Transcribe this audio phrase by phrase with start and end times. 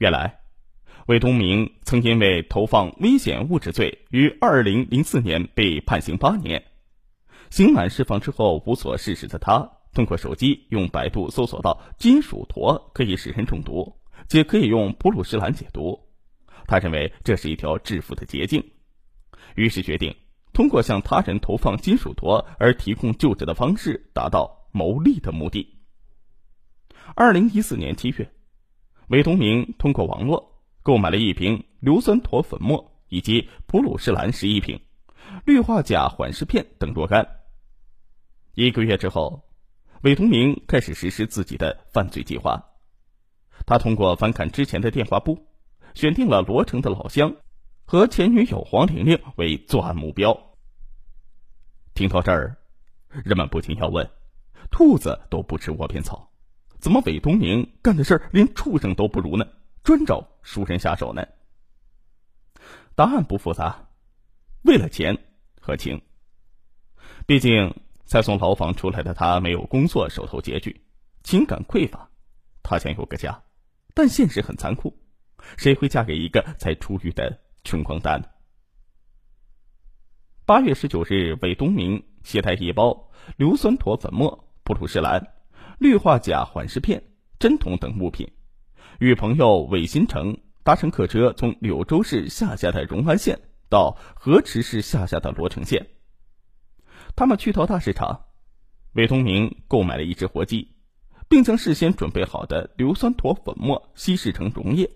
[0.00, 0.40] 原来，
[1.08, 6.64] 魏东明曾因为投放危险物质罪，于二零零四年被判刑八年。
[7.50, 13.94] 刑满释放之后无所事事的他，通过手机用百度搜索到金属铊可以使人中毒，
[14.26, 16.00] 且可以用普鲁士蓝解毒。
[16.66, 18.64] 他认为这是一条致富的捷径，
[19.54, 20.16] 于是决定
[20.54, 25.76] 通过向他人投放金属铊而提供救治的方式，达到牟利的目的。
[27.14, 28.32] 二零一四年七月，
[29.10, 34.80] 韦东明通过网络购买了一瓶硫酸铊粉末以及普鲁士蓝十一瓶、
[35.44, 37.26] 氯化钾缓释片等若干。
[38.54, 39.42] 一个月之后，
[40.02, 42.64] 韦东明开始实施自己的犯罪计划。
[43.66, 45.46] 他通过翻看之前的电话簿。
[45.92, 47.34] 选定了罗城的老乡
[47.84, 50.54] 和前女友黄玲玲为作案目标。
[51.94, 52.56] 听到这儿，
[53.24, 54.08] 人们不禁要问：
[54.70, 56.29] 兔子都不吃窝边草，
[56.80, 59.46] 怎么韦东明干的事儿连畜生都不如呢？
[59.82, 61.26] 专找熟人下手呢？
[62.94, 63.88] 答案不复杂，
[64.62, 65.16] 为了钱
[65.60, 66.00] 和情。
[67.26, 67.74] 毕竟
[68.06, 70.80] 才从牢房出来的他没有工作，手头拮据，
[71.22, 72.10] 情感匮乏，
[72.62, 73.42] 他想有个家，
[73.94, 74.98] 但现实很残酷。
[75.56, 78.26] 谁会嫁给一个才出狱的穷光蛋呢？
[80.44, 85.34] 八月十九日，韦东明携带一包硫酸铊粉末、普鲁士蓝、
[85.80, 87.02] 氯化钾缓释片、
[87.38, 88.30] 针筒等物品，
[88.98, 95.86] 与朋友韦新成搭乘客车，从柳州市下辖的荣安县到河池市下辖的罗城县。
[97.16, 98.26] 他们去到大市场，
[98.92, 100.76] 韦通明购买了一只活鸡，
[101.30, 104.90] 并将事先准备好的硫酸铊粉末稀释成溶液。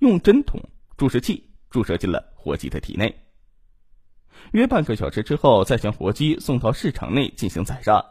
[0.00, 0.60] 用针筒
[0.96, 3.14] 注射器注射进了活鸡的体内。
[4.50, 8.04] 约半个小时之后，再将活鸡送到市场内进行宰杀。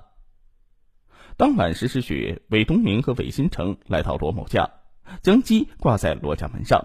[1.38, 4.70] 当晚十时许，韦东明和韦新成来到罗某家，
[5.22, 6.82] 将鸡挂在罗家门上。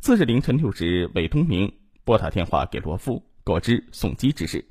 [0.00, 1.72] 次日凌晨六时，韦东明
[2.04, 4.62] 拨打电话给罗父，告知送鸡之事。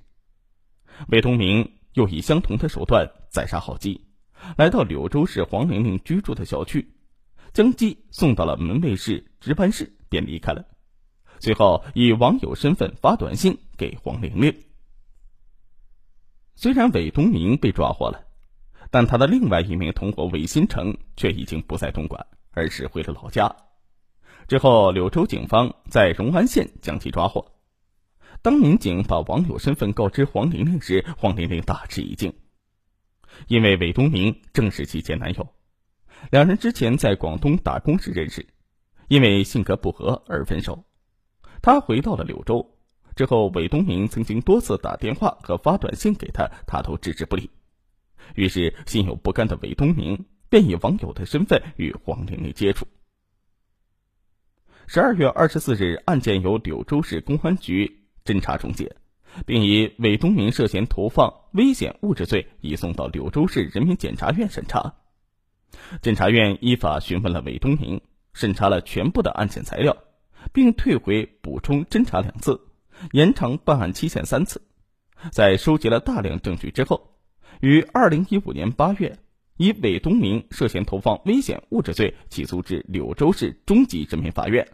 [1.07, 4.05] 韦东明又以相同的手段宰杀好鸡，
[4.57, 6.87] 来到柳州市黄玲玲居住的小区。
[7.51, 10.63] 将鸡送到了门卫室值班室，便离开了。
[11.39, 14.53] 随后以网友身份发短信给黄玲玲。
[16.53, 18.27] 虽然韦东明被抓获了，
[18.91, 23.53] 但他的另外一名同伙韦新成却已经不在东莞，而是回了老家。
[24.47, 27.53] 之后，柳州警方在荣安县将其抓获。
[28.41, 32.31] 当民警把网友身份告知黄玲玲时，黄玲玲大吃一惊，
[33.47, 35.47] 因为韦东明正是其前男友。
[36.31, 38.45] 两人之前在广东打工时认识，
[39.07, 40.85] 因为性格不合而分手。
[41.61, 42.77] 他回到了柳州
[43.15, 47.49] 之后，韦东明曾经多次打电话和发短信给他，他都置之不理。
[48.33, 52.87] 于是心有不甘的韦东明便以网友的身份与黄玲玲接触。
[54.87, 58.95] 十二月二十四日，案件由柳州市公安局侦查终结，
[59.45, 64.95] 并以韦东明涉嫌投放危险物质罪移送到柳州市人民检察院审查。
[66.01, 68.01] 检察院依法询问了韦东明，
[68.33, 69.97] 审查了全部的案件材料，
[70.53, 72.61] 并退回补充侦查两次，
[73.11, 74.61] 延长办案期限三次。
[75.31, 77.14] 在收集了大量证据之后，
[77.61, 79.17] 于二零一五年八月，
[79.57, 84.67] 以韦东明涉嫌投放危险物质罪起诉至柳州市中级人民法院。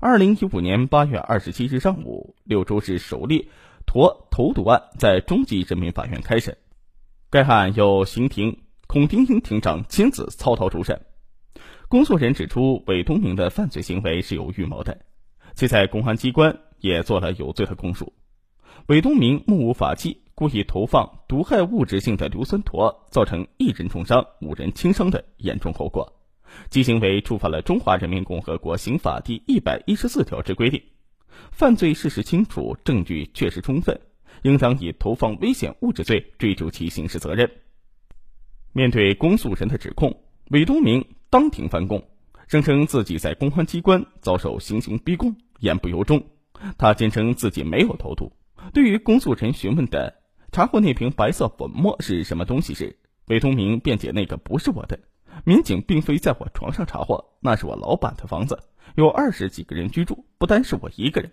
[0.00, 3.48] 二零一五年八月二十七日上午，柳州市首例
[3.86, 6.56] 驼投毒案在中级人民法院开审，
[7.30, 8.58] 该案由刑庭。
[8.86, 11.00] 孔丁英庭长亲自操刀主审，
[11.88, 15.00] 公诉人指出，韦东明的犯罪行为是有预谋的，
[15.54, 18.12] 其在公安机关也做了有罪的供述。
[18.86, 26.12] 韦东明目无法纪，故意投放毒害物质性的硫酸铊，造成一人重伤、五人轻伤的严重后果，
[26.70, 30.82] 其行为触犯了《中华人民共和国刑法》第一百一十四条之规定，
[31.52, 34.00] 犯罪事实清楚，证据确实充分，
[34.42, 37.48] 应当以投放危险物质罪追究其刑事责任。
[38.72, 40.20] 面对公诉人的指控，
[40.50, 42.02] 韦东明当庭翻供，
[42.48, 46.24] 声称自己在公安机关遭受刑刑逼供，言不由衷。
[46.76, 48.32] 他坚称自己没有投毒。
[48.72, 50.22] 对于公诉人询问的
[50.54, 52.96] 查获那瓶白色粉末是什么东西时，
[53.26, 55.00] 韦东明辩解那个不是我的，
[55.44, 58.62] 民警并非在我床上查获，那是我老板的房子，
[58.94, 61.32] 有二十几个人居住，不单是我一个人。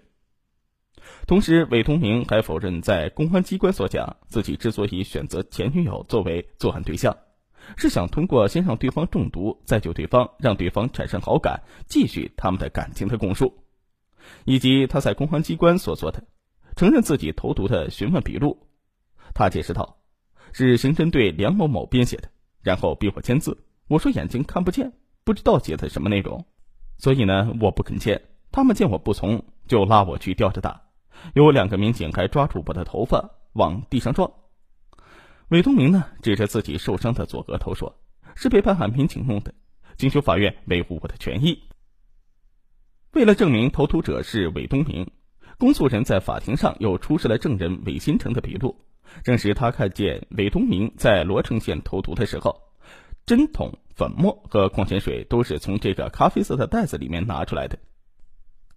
[1.27, 7.15] 同时，韦东明还否认在公安机关所讲，自己之所以选择前女友作为作案对象。
[7.77, 13.53] 是想通过先让对方中毒，再救对方，让对方产生好感，继续他们的感情的供述，
[14.45, 16.24] 以及他在公安机关所做的
[16.75, 18.57] 承认自己投毒的询问笔录。
[19.33, 19.98] 他解释道
[20.54, 22.30] ：“是刑侦队梁某某编写的，
[22.62, 23.57] 然后逼我签字。
[23.88, 24.92] 我说眼睛看不见，
[25.24, 26.45] 不知道写的什么内容，
[26.98, 28.22] 所以呢，我不肯签。
[28.51, 30.81] 他们见我不从，就拉我去吊着打。
[31.33, 34.31] 有两个民警还抓住我的头发往地上撞。
[35.50, 37.95] 韦东明呢，指着自己受伤的左额头说
[38.36, 39.54] ：“是被办案民警弄的，
[39.98, 41.62] 请求法院维护我的权益。”
[43.13, 45.12] 为了证明投毒者是韦东明，
[45.57, 48.75] 公诉人在法庭上又出示了证人韦新成的笔录，
[49.24, 52.62] 证实他看见韦东明在罗城县投毒的时候，
[53.25, 57.78] 针筒、粉末和矿泉水都是从这个咖啡色的袋子里面拿出来的。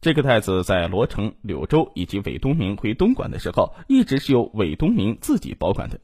[0.01, 5.99] 这个袋子在罗城、柳州以及韦东明回东莞的时候，一直是由韦东明自己保管的。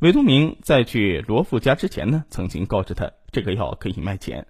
[0.00, 4.46] 韦东明在去罗富家之前呢，曾经告知他这个药可以卖钱。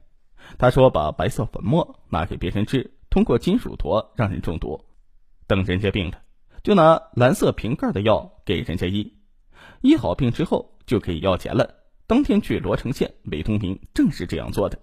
[0.58, 4.84] 他说：“把白色粉末拿给别人吃，通过金属坨让人中毒。
[5.46, 6.18] 等人家病了，
[6.62, 9.12] 就拿蓝色瓶盖的药给人家医。
[9.80, 11.74] 医好病之后就可以要钱了。
[12.06, 14.78] 当天去罗城县，韦东明正是这样做的。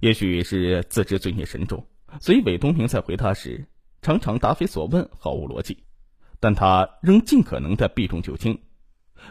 [0.00, 1.86] 也许是自知罪孽深重，
[2.20, 3.66] 所以韦东明在回答时
[4.00, 5.84] 常常答非所问，毫无逻辑。
[6.40, 8.58] 但他仍尽可能的避重就轻。”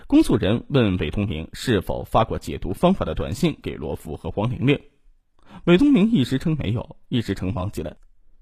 [0.07, 4.79] 公诉人问韦东明是否发过解毒方法的短信给罗富和黄玲玲，
[5.65, 7.97] 韦东明一时称没有，一时称忘记了，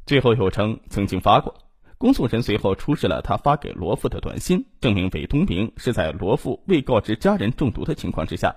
[0.05, 1.55] 最后又称曾经发过。
[1.99, 8.55] 公诉人随后出示了他发给罗富的短信，证明韦东明是在罗富未告知家人中毒的情况之下，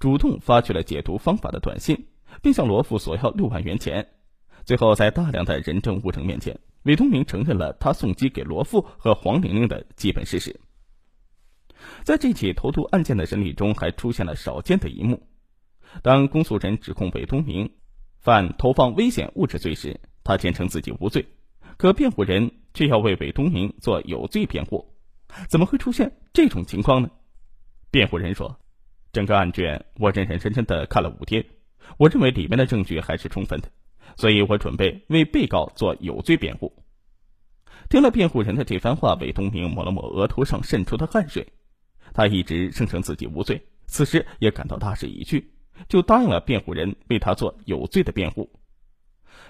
[0.00, 2.08] 主动发去了解毒方法的短信，
[2.42, 4.08] 并向罗富索要六万元钱。
[4.64, 10.58] 最后，在大量的人证物证面前，韦东明承认了他送机给罗富和黄玲玲的基本事实。
[12.02, 15.22] 在这起投毒案件的审理中，还出现了少见的一幕：
[16.02, 17.70] 当公诉人指控韦东明
[18.18, 21.24] 犯投放危险物质罪时，他坚称自己无罪，
[21.76, 24.86] 可辩护人却要为韦东明做有罪辩护。
[25.48, 27.10] 怎么会出现这种情况呢？
[27.90, 28.58] 辩护人说
[29.12, 31.44] ：“整个案卷我认认真真的看了五天，
[31.98, 33.68] 我认为里面的证据还是充分的，
[34.16, 36.72] 所以我准备为被告做有罪辩护。”
[37.88, 41.46] 听了辩护人的这番话，韦东明抹了抹额头上渗出的汗水。
[42.12, 45.52] 他一直声称自己无罪，此时也感到大势已去，
[45.88, 48.50] 就答应了辩护人为他做有罪的辩护。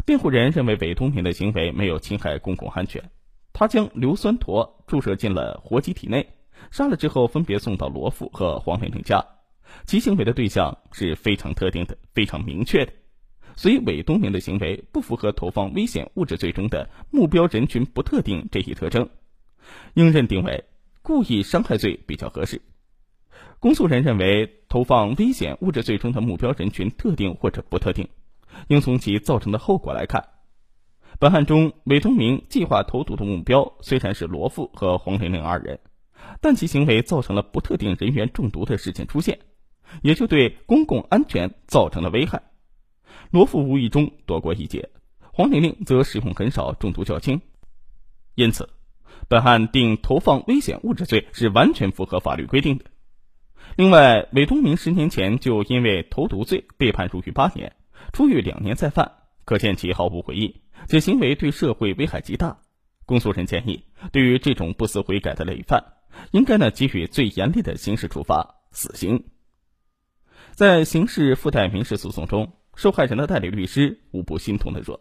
[0.04, 3.10] 辩护人认为韦东明的行为没有侵害公共安全，
[3.52, 6.28] 他将硫酸坨注射进了活鸡体内，
[6.70, 9.24] 杀了之后分别送到罗富和黄玲玲家，
[9.86, 12.92] 其行为的对象是非常特定的、非常明确的，
[13.56, 19.08] 所以韦东明的行为不符合投放危险物质罪中的目标人群不特定这一特征，
[19.94, 20.64] 应认定为。
[21.02, 22.60] 故意伤害罪比较合适。
[23.58, 28.06] 公诉人认为，投放危险物质罪中的目标人群特定或者不特定，
[28.68, 30.28] 应从其造成的后果来看。
[31.18, 35.80] 本案中，韦东明计划投毒的目标虽然是罗富和黄玲玲二人，
[36.40, 39.40] 但其行为造成了不特定人员中毒的事件出现，
[40.02, 42.42] 也就对公共安全造成了危害。
[43.30, 44.90] 罗富无意中躲过一劫，
[45.32, 47.40] 黄玲玲则使用很少，中毒较轻，
[48.34, 48.68] 因此。
[49.28, 52.86] 本案定投放危险物质罪是完全符合法律规定的。
[53.76, 57.76] 另外，韦东明十年前就因为投毒罪被判入狱八年，
[58.12, 59.12] 出狱两年再犯，
[59.44, 62.58] 可见其毫无悔意，且行为对社会危害极大。
[63.06, 65.84] 公诉人建议，对于这种不思悔改的累犯，
[66.30, 69.24] 应该呢给予最严厉的刑事处罚——死刑。
[70.52, 75.00] 在刑事附带民事诉讼中，受害人的代理律师无不心痛地说：“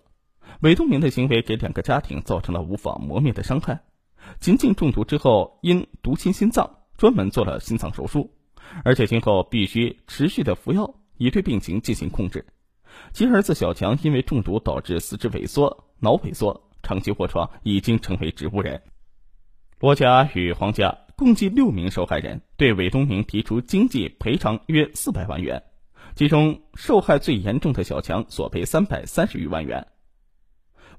[0.61, 3.83] 韦东明的行为给两个家庭造成了无法磨灭的伤害。”
[4.39, 8.31] 仅仅中毒之后，因毒侵心脏，专门做了心脏手术，
[8.83, 12.45] 而且今后必须持续的服药，以对病情进行控制。
[13.13, 18.81] 其儿子小强因为中毒导致四肢萎缩、脑萎缩，长期卧床，已经成为植物人。
[19.79, 25.63] 罗家与黄家共计六名受害人对韦东明提出经济赔偿约四百万元，
[26.15, 29.87] 其中受害最严重的小强索赔三百三十余万元。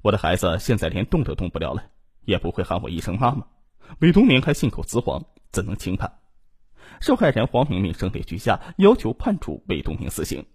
[0.01, 1.83] 我的孩子现在连动都动不了了。
[2.25, 3.43] 也不会喊我一声妈妈。
[3.99, 6.19] 韦东明还信口雌黄，怎能轻判？
[7.01, 10.45] 受害人黄明明声泪俱下，要求判处韦东明死刑。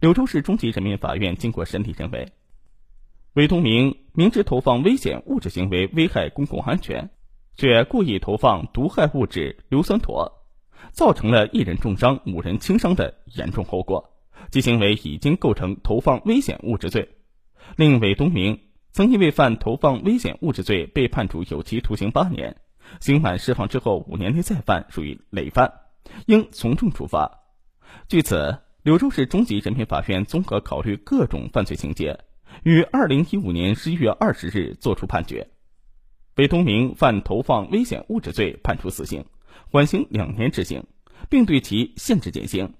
[0.00, 2.32] 柳州市中级人民法院经过审理认为，
[3.34, 7.10] 韦东明明知投放危险物质行为危害公共安全，
[7.54, 10.46] 却故意投放毒害物质硫酸妥，
[10.90, 14.10] 造成了一人重伤、五人轻伤的严重后果，
[14.50, 17.10] 其行为已经构成投放危险物质罪，
[17.76, 18.58] 另韦东明。
[18.92, 22.56] 曾因为犯投放危险物质罪被判处有期徒刑八年，
[22.98, 25.72] 刑满释放之后五年内再犯，属于累犯，
[26.26, 27.38] 应从重处罚。
[28.08, 32.18] 据此，柳州市中级人民法院综合考虑各种犯罪情节，
[32.62, 35.50] 于二零一五年十一月二十日作出判决：
[36.36, 39.26] 韦东明犯投放危险物质罪，判处死刑，
[39.70, 40.82] 缓刑两年执行，
[41.28, 42.72] 并对其限制减刑。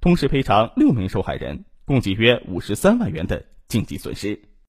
[0.00, 4.40] 同时赔偿六名受害人共计约五十三万元的经济损失。